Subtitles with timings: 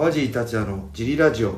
[0.00, 1.56] 川尻達也のジリラジオ。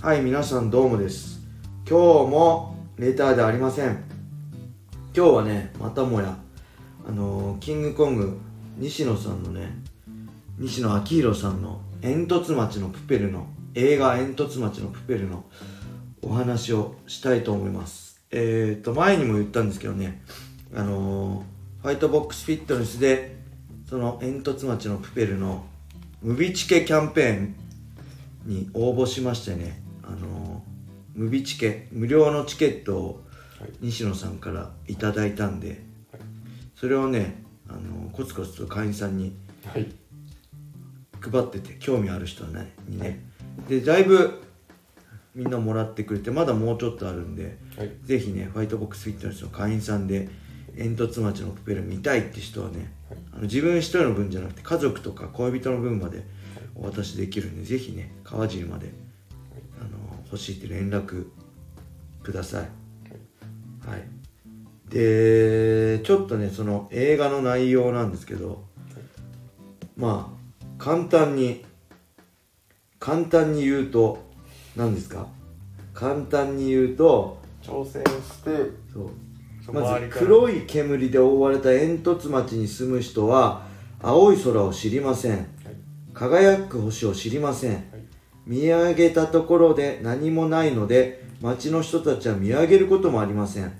[0.00, 1.40] はい皆さんどうもです。
[1.84, 4.04] 今日もレターではありません。
[5.12, 6.38] 今日はねまたもや
[7.04, 8.38] あのーキングコング
[8.78, 9.72] 西野さんのね
[10.56, 15.44] 西野昭弘さんの「煙突町のプペル」の映画「煙突町のプペル」の
[16.22, 18.22] お話をしたいと思います。
[18.30, 20.22] えっ、ー、と前にも言ったんですけどね
[20.76, 23.36] あのーファイトボックスフィットネスで
[23.90, 25.64] その煙突町のプペルの
[26.22, 27.63] ムビチケキャンペーン
[28.44, 30.62] に応募しましてねあの
[31.14, 33.24] ムビチケ無料のチケットを
[33.80, 35.82] 西野さんからいただいたんで
[36.76, 39.36] それをねあのコツコツと会員さんに
[39.66, 39.90] はい。
[41.20, 43.24] 配ってて興味ある人はねにね。
[43.68, 44.42] でだいぶ
[45.34, 47.90] みんなもらってくれてまだもうちょっとあるんではい。
[48.02, 50.28] ぜひねファイトボックスフィットネスの会員さんで
[50.76, 53.18] 煙突町のプペル見たいって人はねはい。
[53.32, 56.26] あの自分一人の分じゃなくて家族とか恋人の分まで
[56.76, 58.92] お渡しできるんでぜひね川尻まで
[59.80, 59.90] あの
[60.26, 61.26] 欲しいって連絡
[62.22, 62.68] ください。
[63.88, 64.02] はい。
[64.88, 68.64] でちょっとねその映画の内容なんですけど
[69.96, 71.64] まあ簡単に
[72.98, 74.24] 簡単に言うと
[74.76, 75.26] 何ですか？
[75.92, 79.10] 簡単に言うと挑戦してそう。
[79.72, 83.66] まず黒い煙で覆われた煙突町に住む人は
[84.02, 85.38] 青い空を知りません。
[85.38, 85.46] はい
[86.14, 87.72] 輝く星を知りません。
[87.72, 87.82] はい。
[88.46, 93.64] 見上げたところで何もないので町の人たちは見上げることもありません。
[93.64, 93.72] はい。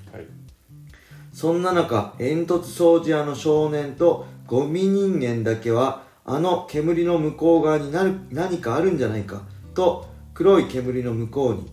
[1.32, 9.42] そんな中煙突掃除屋の少年とゴミ人間だけはあの煙の向こう側になる何かあるんじゃないか
[9.74, 11.72] と黒い煙の向こうに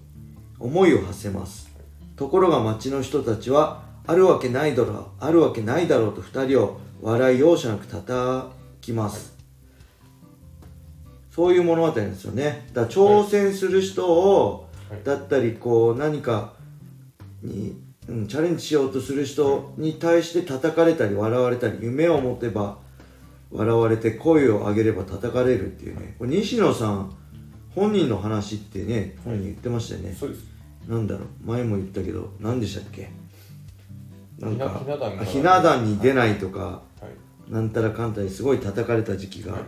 [0.60, 1.72] 思いを馳せます。
[2.16, 9.36] ところが町の人たちはあるわけないだろうあるわけないだろうと二人を笑い容赦なく叩きます、
[11.42, 12.68] そういう物語ですよね。
[12.72, 15.04] だから挑戦する人を、はい。
[15.04, 16.54] だったりこう何か
[17.42, 22.78] に、うん、チャレンジしようとする人に対して叩かれたり笑われたり夢を持てば
[23.50, 26.16] 笑われて声を上げれば叩かれるっていうね。
[26.20, 27.12] これ西野さん
[27.74, 30.46] 本人の話ってね本人言ってましたよね、そうです。
[30.88, 31.28] なんだろう。
[31.44, 33.10] 前も言ったけど何でしたっけ？
[34.38, 34.80] なんか
[35.26, 36.84] ひな壇に出ないとか、は
[37.50, 37.52] い。
[37.52, 39.62] なんたらかんたらすごい叩かれた時期がはい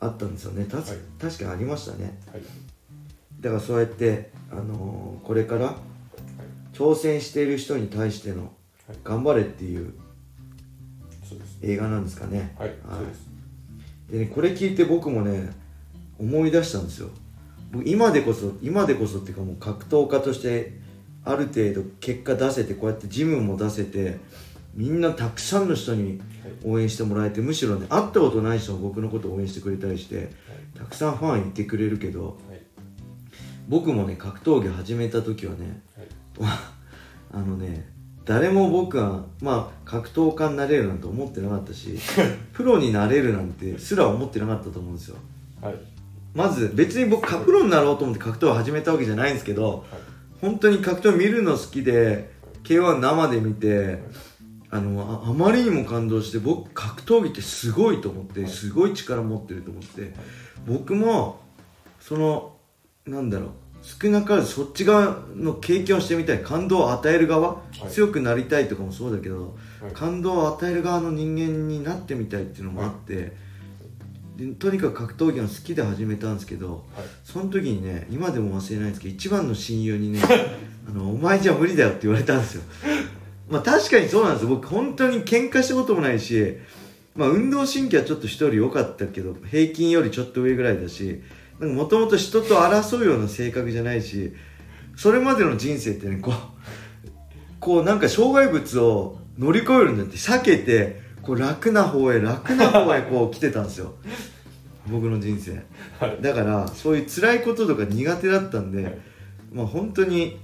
[0.00, 0.64] あったんですよね。
[0.64, 0.86] た、はい。
[1.20, 2.18] 確かにありましたね。
[2.32, 2.42] はい。
[3.40, 5.74] だからそうやって、あのーこれから
[6.72, 8.52] 挑戦している人に対しての
[8.86, 8.96] はい。
[9.02, 9.94] 頑張れっていう
[11.62, 12.54] 映画なんですかね。
[12.58, 12.74] はい。
[14.10, 15.50] でねこれ聞いて僕もね
[16.18, 17.10] 思い出したんですよ。
[17.72, 20.78] 僕今でこそ今でこそっていうかもう格闘家として
[21.24, 24.18] ある程度結果出せてこうやってジムも出せて
[24.76, 26.20] みんなたくさんの人に
[26.62, 30.30] 応援してもらえてむしろね会ったことない人も僕のことを応援してくれたりして
[30.76, 32.60] たくさんファンいてくれるけどはい。
[33.68, 36.06] 僕もね格闘技始めた時はねはい。
[37.32, 37.90] あのね
[38.26, 41.98] 誰も僕はまあ格闘家になれるなんて思ってなかったし
[42.52, 45.16] プロになれるなんてすら思ってなかったと思うんですよ。
[45.62, 45.74] はい。
[46.34, 50.00] まず別に僕プロになろうと思って格闘を始めたわけじゃないんですけどはい。
[50.42, 52.30] 本当に格闘見るの好きで
[52.62, 54.02] K1 生で見て
[54.76, 60.14] あのああまりにも感動して僕格闘技ってすごいと思ってすごい力持ってると思って
[60.66, 61.40] 僕も
[62.00, 62.56] その
[63.06, 63.50] なんだろう
[63.82, 67.88] 少なからずそっち側の経験をしてみたい感動を与える側、い。
[67.88, 69.92] 強くなりたいとかもそうだけど、はい。
[69.92, 73.32] 感動を与える側の人間になってみたいっていうのもあって、
[74.36, 77.06] でとにかく格闘技が好きで始めたんですけどはい。
[77.24, 80.20] その時にね今でも忘れないんですけど一番の親友にね
[80.88, 82.62] あの「お前じゃ無理だよ」って言われたんですよ
[83.48, 84.48] まあ確かにそうなんですよ。
[84.48, 86.56] 僕本当に喧嘩したこともないし
[87.14, 91.22] まあ運動神経はちょっと人より良かったけど平均よりちょっと上ぐらいだし
[91.60, 94.32] もともと人と争うような性格じゃないし
[94.96, 96.34] それまでの人生ってねこう
[97.60, 103.94] こうなんか障害物を乗り越えるんだって避けてこう楽な方へ楽な方へこう 来てたんですよ。
[104.88, 105.62] 僕の人生。
[105.98, 106.18] はい。
[106.22, 108.98] だからそういう辛いこととか苦手だったんで、はい。
[109.52, 110.38] まあ本当に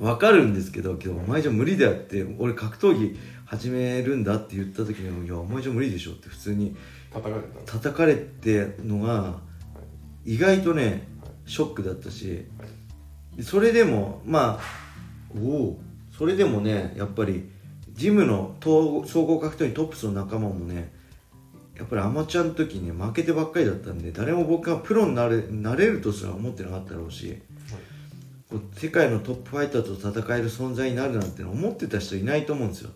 [0.00, 6.76] 分かるんですけどけどお前じゃ無理だよって俺格闘技始めるんだって言った時に「いやお前じゃ無理でしょ」って普通に
[7.12, 9.40] 叩かれた叩かれてのが
[10.24, 11.08] 意外とね
[11.46, 12.44] ショックだったし
[13.42, 14.64] それでもまあ
[15.36, 15.80] おお
[16.16, 17.48] それでもねやっぱり
[17.92, 20.92] ジムの統総合格闘技トップスの仲間もね
[21.76, 27.40] やっぱりアマチュアの時に負けてばっかりだったんで誰も僕がプロになれなれるとすら思ってなかったろうし
[27.70, 27.97] こう
[28.74, 32.90] 世界のトップファイターと戦える存在になるなんての思ってた人いないと思うんですよ。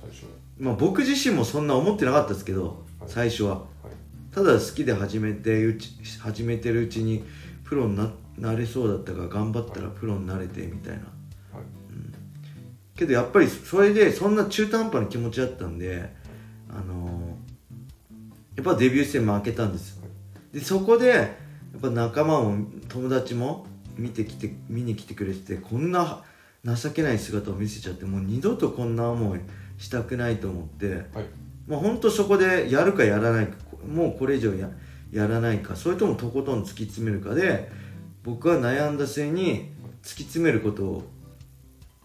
[0.00, 0.24] 最初
[0.58, 3.08] まあ僕自身もそんな思ってなかったですけどはい。
[3.08, 3.56] 最初は。
[3.56, 4.34] はい。
[4.34, 5.90] ただ好きで始めてうち
[6.20, 7.24] 始めてるうちに
[7.64, 11.00] プロにななれそうだったから頑張ったらプロになれてみたいな。
[11.00, 11.04] はい。
[12.96, 16.10] けどやっぱりそれでそんな中途半端な気持ちだったんで
[16.70, 17.36] あの
[18.56, 20.04] やっぱデビュー戦負けたんですよ。
[20.54, 23.66] でそこでやっぱ仲間も友達も
[24.00, 26.22] 見てきて見に来てくれててこんな
[26.64, 29.40] 情けない姿を見せちゃってもう二度とこんな思い
[29.78, 31.26] したくないと思ってはい。
[31.66, 33.56] もう本当そこでやるかやらないか
[33.86, 34.68] もうこれ以上や
[35.12, 37.70] やらないかそれともとことん突き詰めるかで
[38.22, 39.72] 僕は悩んだ末に
[40.02, 41.02] 突き詰めることを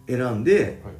[0.08, 0.94] 選んではい。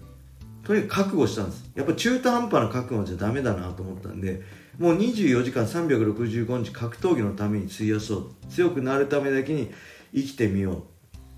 [0.66, 1.70] とにかく覚悟したんです。
[1.76, 4.42] やっぱ中途半端な覚悟じゃダメだなと思ったんで
[4.80, 8.32] もう24時間365日格闘技のために費やそう。
[8.50, 9.72] 強くなるためだけに
[10.14, 10.84] 生きてみよ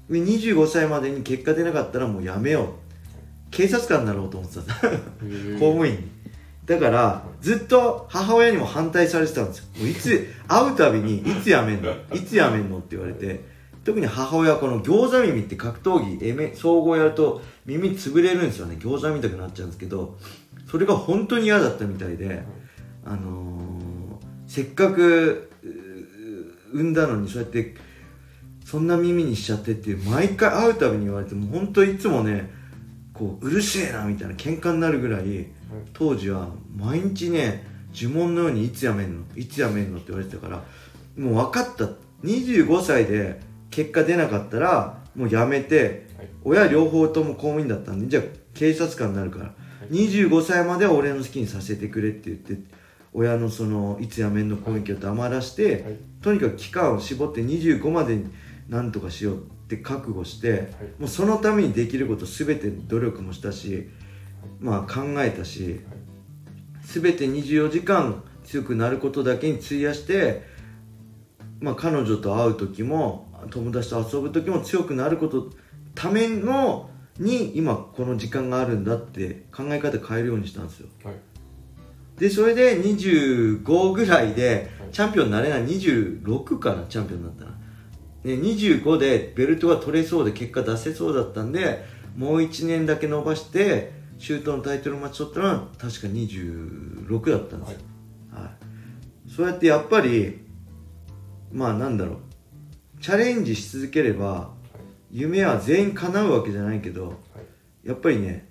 [0.10, 0.14] う。
[0.14, 2.68] で25歳までに結果出なかったらもうやめよう。
[3.52, 4.70] 警察官になろうと思ってた公
[5.60, 6.10] 務員に。
[6.66, 9.66] だからずっと母親にも反対されてたんですよ。
[9.80, 11.92] もういつ会うたびに「いつ辞めんの？
[12.14, 13.58] いつ辞めんの?」って言われて。
[13.86, 18.76] 特に母親はこの餃子耳って格闘技エメ総合やると耳潰れるんですよね。
[18.78, 20.18] 餃子みたくなっちゃうんですけど
[20.70, 22.44] それが本当に嫌だったみたいで、
[23.06, 23.78] あのー
[24.46, 25.50] せっかく
[26.74, 27.76] 産んだのにそうやって
[28.70, 32.52] そんな耳にしちゃってって毎回会うたびに言われても本当いつもね
[33.14, 35.48] こううるせえなみたいな喧嘩になるぐらい
[35.94, 40.64] 当時は毎日ね呪文のようにいつやめんのいつやめんのって言われてたから
[41.18, 41.88] もう分かった。
[42.26, 46.28] 25歳で結果出なかったらもうやめてはい。
[46.44, 48.24] 親両方とも公務員だったんでじゃあ
[48.54, 49.54] 警察官になるから。
[49.92, 52.58] 25歳までは俺の好きにさせてくれって言って
[53.14, 55.98] 親のそのいつやめんの攻撃を黙らして、はい。
[56.22, 58.26] とにかく期間を絞って25までに
[58.70, 63.90] なんとかしようって覚悟して、もうそのためにできること全て努力もしたし、
[64.60, 65.82] まあ考えたし、
[66.82, 70.44] 全て24時間強くなることだけに費やして、
[71.60, 75.52] まあ、彼女と会う時も友達と遊ぶ時も強くなること
[75.96, 80.88] ためのに今この時間があるんだって考え方変えるようにしたんですよ。
[81.04, 81.16] はい。
[82.20, 84.92] でそれで25ぐらいではい。
[84.92, 85.66] チャンピオンになれない。
[85.66, 87.52] 26かなチャンピオンになったら
[88.28, 91.86] で25でベルトが取れそうで結果出せそうだったんで
[92.18, 97.78] もう1年だけ伸ばしてシュートのタイトルマッチ取ったのは確か26だったんですよ、
[98.34, 98.52] は
[99.28, 100.46] い、そうやってやっぱり
[101.54, 102.18] まあなんだろう。
[103.00, 104.52] チャレンジし続ければ
[105.12, 107.14] 夢は全員叶うわけじゃないけど
[107.86, 108.50] やっぱりね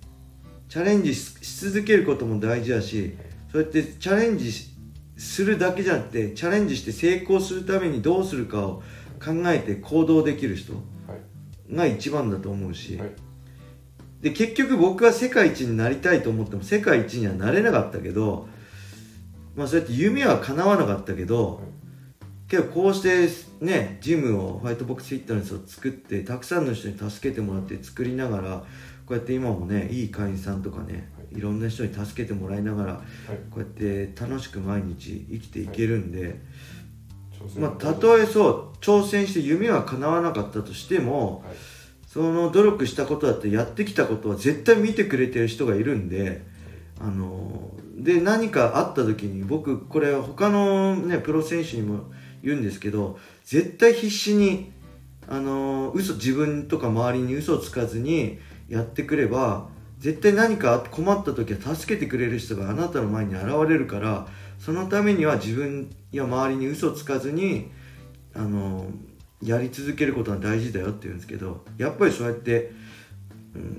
[0.69, 3.15] チャレンジしし続けることも大事だし
[3.51, 4.69] そうやってチャレンジし
[5.17, 8.81] するだけじゃなくてチャレンジして成功するためにどうするかを
[9.19, 10.79] 考えて行動できる人は
[11.69, 11.75] い。
[11.75, 13.11] が一番だと思うし、はい。
[14.21, 18.47] で結局僕は世界一になりたいと思っても世界一にはなれなかったけど、
[19.55, 21.61] まあ、そうやって夢は叶わなかったけど、
[22.47, 23.29] けどこうして
[23.63, 28.63] ねジムをホワイトボックスフィットネスを作ってたくさんの人に助けてもらって作りながら
[29.05, 31.41] こうやって今もねいい会員さんとかねい。
[31.41, 33.03] ろんな人に助けてもらいながらはい。
[33.51, 36.41] こうやって楽しく毎日生きていけるんで、
[37.57, 41.55] まあ、たとえそう挑戦して夢は叶わなかったとしてもはい。
[42.17, 46.41] その努力したことだってやってきたことは絶対見てくれてる人がいるんで
[46.99, 52.05] あので何かあった時に僕これ他のねプロ選手にも
[52.41, 54.71] 言うんですけど絶対必死に
[55.27, 64.27] あの嘘自分とか周りに嘘をつかずにやってくれば絶対何か困った時は助けてくれる人があなたの前に現れるから
[64.59, 67.71] そのためには自分や周りに嘘つかずに
[68.33, 68.87] あの
[69.43, 72.87] やり続けることが大事だよって言うんですけどやっぱりそうやって、うん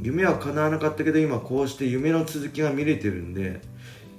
[0.02, 3.60] 夢は叶わなかったけど今こうして夢の続きが見れてるんで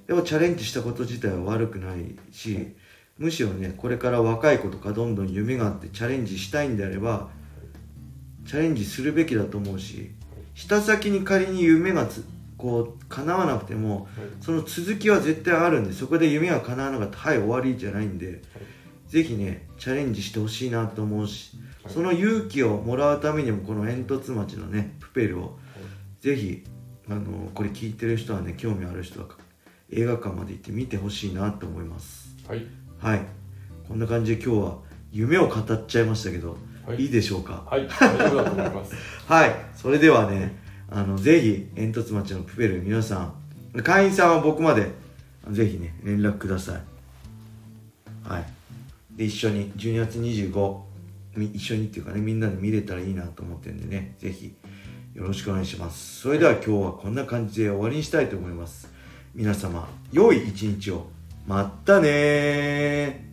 [0.07, 2.75] やっぱチャレンジしたこと自体は悪くないし
[3.17, 7.29] むしろねこれから若い子とかどんどん夢があってチャレンジしたいんであれば
[8.47, 10.11] チャレンジするべきだと思うし
[10.55, 12.23] 下先に仮に夢がつ
[12.59, 14.07] こう叶わなくても
[14.41, 18.41] その続きは絶対あるんでそこで夢が叶わなかったはい終わりじゃないんで
[19.07, 21.93] ぜひねチャレンジしてほしいなと思うしはい。
[21.93, 25.57] その勇気をもらうためにもこの煙突町のねプペルを
[26.19, 26.63] ぜひ
[27.09, 29.27] あのこれ聞いてる人はね興味ある人は
[29.91, 32.35] 映画館まで行って見てほしいなと思います。
[32.47, 32.67] はい。
[32.99, 33.21] はい。
[33.87, 34.77] こんな感じで今日は
[35.11, 37.01] 夢を語っちゃいましたけど、はい。
[37.01, 37.63] い、いでしょうか？
[37.65, 37.87] はい。
[37.87, 38.93] 大丈夫だと思います。
[39.25, 39.55] はい。
[39.75, 40.55] それではね
[40.91, 43.33] あのぜひ煙突町のプペル皆さ
[43.73, 44.91] ん会員さんは僕まで
[45.49, 48.27] ぜひね連絡ください。
[48.27, 48.45] はい。
[49.15, 50.79] で一緒に12月25
[51.53, 54.55] 一緒にっていうかねみんなで見れたらいいなと思ってるんでねぜひ
[55.13, 56.21] よろしくお願いします。
[56.21, 58.89] それでは今日はこんな感じで終わりにしたいと思います。
[59.35, 61.07] 皆様良い一日を。
[61.47, 63.29] まったね